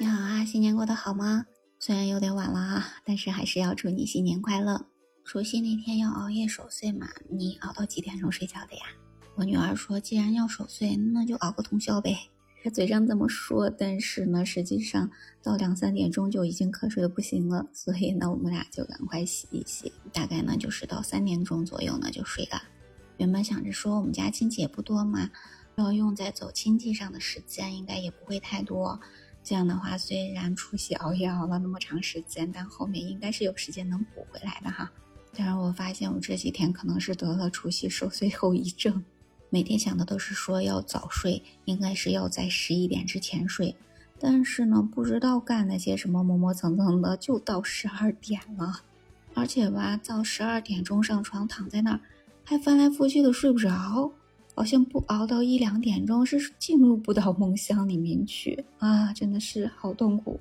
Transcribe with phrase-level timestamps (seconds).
[0.00, 1.46] 你好啊，新年过得好吗？
[1.78, 4.86] 虽然有点晚了啊，但是还是要祝你新年快乐。
[5.24, 7.08] 除夕那天要熬夜守岁嘛？
[7.30, 8.82] 你熬到几点钟睡觉的呀？
[9.36, 12.28] 我女儿说，既然要守岁，那就熬个通宵呗。
[12.64, 15.08] 她嘴上这么说，但是呢，实际上
[15.40, 17.64] 到两三点钟就已经瞌睡的不行了。
[17.72, 22.60] 所以呢，我们俩就赶快洗一洗，大概呢就是到三点钟左右呢就睡了。
[23.18, 25.30] 原本想着说我们家亲戚也不多嘛，
[25.76, 28.98] 要用在走亲戚上的时间应该也不会太多。
[29.44, 34.90] 这样的话，虽然除夕熬夜熬了那么长时间，但后面应该是有时间能补回来的哈。
[35.36, 39.04] 但是我发现我这几天可能是得了除夕守岁后遗症，
[39.50, 43.76] 每天想的都是说要早睡，应该是要在十一点之前睡，
[44.18, 48.80] 但是呢，不知道干那些什么磨磨蹭蹭的，就到十二点了，
[49.34, 52.00] 而且吧，到十二点钟上床躺在那儿。
[52.46, 54.12] 还翻来覆去的睡不着，
[54.54, 59.12] 好像不熬到一两点钟是进入不到梦乡里面去啊！
[59.12, 60.40] 真的是好痛苦。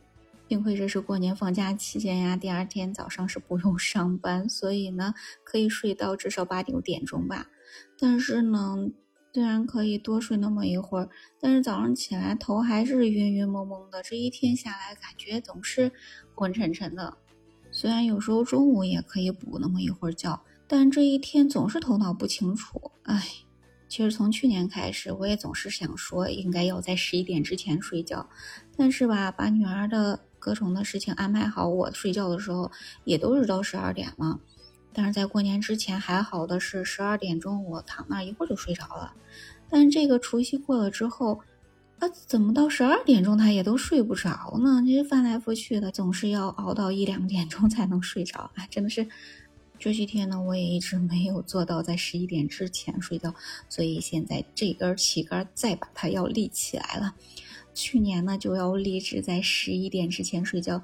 [0.50, 7.48] 幸亏这是过年放假期间呀，第二天早上是不用上班，所以呢可以睡到至少八九点钟吧。
[7.98, 8.76] 但是呢，
[9.34, 11.10] 虽然可以多睡那么一会儿，
[11.40, 14.04] 但是早上起来头还是晕晕蒙蒙的。
[14.04, 15.92] 这一天下来，感觉总是
[16.36, 17.18] 昏沉沉的。
[17.72, 20.40] 虽然有时候中午也可以补那么一会儿觉。
[20.66, 23.22] 但这一天总是头脑不清楚，哎，
[23.94, 28.28] 其实从去年开始，我也总是想说应该要在十一点之前睡觉，
[28.76, 32.72] 但是吧，把女儿的各种的事情安排好，我睡觉的时候
[33.04, 34.40] 也都是到十二点了。
[34.94, 39.14] 但是在过年之前还好的是十二点钟我躺那一会儿就睡着了，
[39.70, 41.42] 但这个除夕过了之后，
[42.00, 44.82] 啊，怎么到十二点钟他也都睡不着呢？
[44.88, 49.08] 这翻来覆去的，总是要熬到一两点钟才能睡着，啊，真的是。
[49.84, 53.36] 这几天呢，我也一直没有做到在十一点之前睡觉，
[53.68, 57.16] 所以现在这根旗杆再把它要立起来了。
[57.74, 60.82] 去年呢就要立志在十一点之前睡觉，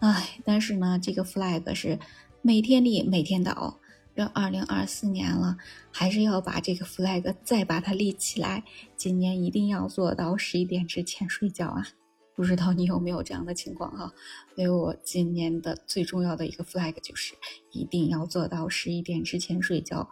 [0.00, 1.98] 唉，但是呢这个 flag 是
[2.42, 3.78] 每天立每天倒，
[4.14, 5.56] 这二零二四年了，
[5.90, 8.62] 还是要把这个 flag 再把它立起来，
[8.94, 11.88] 今年一定要做到十一点之前睡觉啊。
[12.34, 14.12] 不知道你有没有这样的情况哈？
[14.54, 17.34] 所以我今年的最重要的一个 flag 就是
[17.70, 20.10] 一定要做到十一点之前睡觉，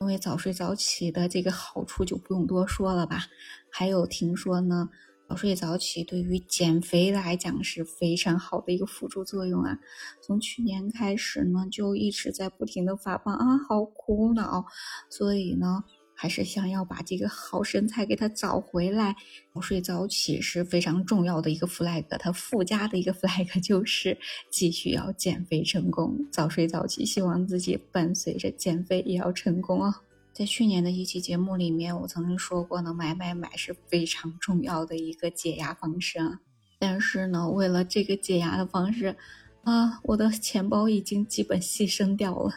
[0.00, 3.26] 因为早睡早起的这个好处就不用多说了吧。
[3.70, 4.88] 还有听说呢，
[5.28, 9.78] 早睡早起对于减肥来讲是非常好的一个辅助作用啊。
[10.20, 14.66] 从去年开始呢，就一直在不停的发胖啊，好苦恼。
[15.08, 15.84] 所以呢。
[16.22, 19.16] 还是想要把这个好身材给它找回来，
[19.52, 22.04] 早睡早起是非常重要的一个 flag。
[22.16, 24.16] 它附加的一个 flag 就是
[24.48, 26.16] 继续要减肥成功。
[26.30, 30.00] 早睡早起，希望自己伴随着减肥也要成功啊！
[30.32, 36.38] 在去年的一期节目里面，我曾经说过呢，买买买是非常重要的一个解压方式啊。
[36.78, 39.16] 但是呢，为了这个解压的方式，
[39.64, 42.54] 啊，我的钱包已经基本牺牲掉了。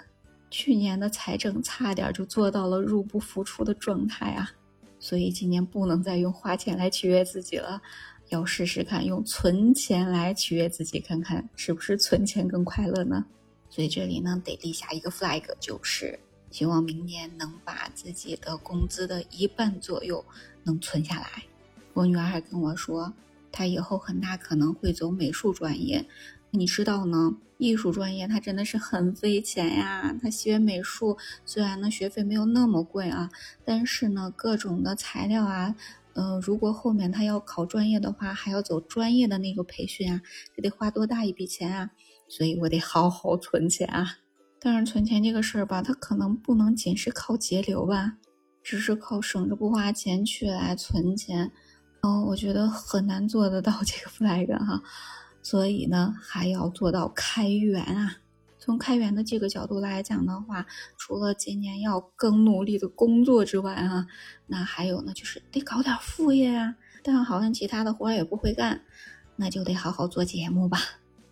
[0.57, 4.49] 去年的财政差点就做到了入不敷出的状态啊，
[5.01, 7.81] 所以今年不能再用花钱来取悦自己了，
[8.29, 13.25] 要试试看用存钱来取悦自己，看看是不是存钱更快乐呢？
[13.69, 16.17] 所以这里呢得立下一个 flag，就是
[16.51, 20.23] 希望明年能把自己的工资的一半左右
[20.63, 21.43] 能存下来。
[21.91, 23.11] 我女儿还跟我说，
[23.51, 26.05] 她以后很大可能会走美术专业。
[26.55, 27.37] 你知道呢？
[27.57, 30.13] 艺术专业它真的是很费钱呀。
[30.21, 33.29] 他学美术虽然呢学费没有那么贵啊，
[33.63, 35.73] 但是呢各种的材料啊，
[36.15, 40.21] 嗯，如果后面他要考专业的话，还要走专业的那个培训啊，
[40.53, 41.91] 这得花多大一笔钱啊！
[42.27, 44.17] 所以我得好好存钱啊。
[44.59, 48.17] 但是存钱这个事儿吧，它可能不能仅是靠节流吧，
[48.61, 51.53] 只是靠省着不花钱去来存钱，
[52.01, 54.81] 哦，我觉得很难做得到这个 flag 哈。
[55.45, 58.17] 所以呢，还要做到开源啊。
[58.57, 60.65] 从开源的这个角度来讲的话，
[60.97, 64.07] 除了今年要更努力的工作之外啊，
[64.47, 66.73] 那还有呢，就是得搞点副业啊。
[67.03, 68.81] 但好像其他的活也不会干，
[69.35, 70.79] 那就得好好做节目吧。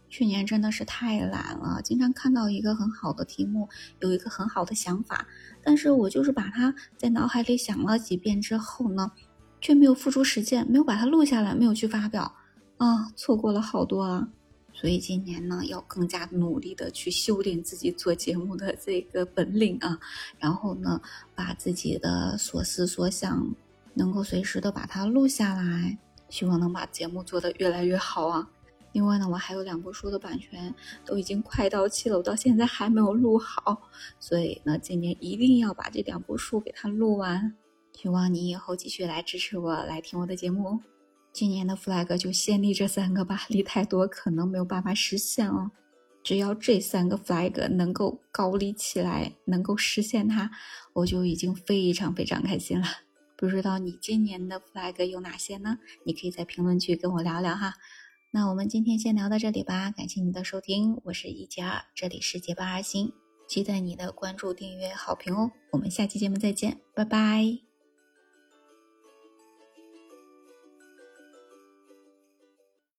[0.10, 3.68] 去年真的是太懒了，经常看到一个很好的题目，
[4.00, 5.26] 有一个很好的想法，
[5.64, 9.12] 但是我就是把它在脑海里想了几遍之后呢，
[9.60, 12.36] 却没有付诸实践，没有把它录下来，没有去发表。
[12.78, 14.28] 啊，错过了好多啊，
[14.74, 19.98] 所以今年呢，要更加努力的去修炼自己做节目的这个本领啊，
[20.40, 21.00] 然后呢，
[21.36, 23.48] 把自己的所思所想
[23.94, 25.98] 能够随时的把它录下来，
[26.30, 28.50] 希望能把节目做得越来越好啊。
[28.92, 30.74] 另外呢，我还有两部书的版权
[31.06, 33.82] 都已经快到期了，我到现在还没有录好，
[34.20, 37.56] 所以呢，今年一定要把这两部书给它录完。
[37.94, 40.80] 希望你以后继续来支持我，来听我的节目哦。
[41.34, 45.72] 今年的 flag 就先立这三个吧，立太多可能没有办法实现哦。
[46.24, 50.52] 只要这三个 flag 能够高立起来，能够实现它，
[50.94, 52.88] 我就已经非常非常开心了。
[53.36, 55.80] 不知道你今年的 flag 有哪些呢？
[56.06, 57.74] 你可以在评论区跟我聊聊哈。
[58.32, 63.12] 那我们今天先聊到这里吧，感谢你的收听，我是一佳，这里是结巴二星，
[63.48, 65.52] 期待你的关注、订阅、好评哦。
[65.72, 67.73] 我们下期节目再见，拜拜。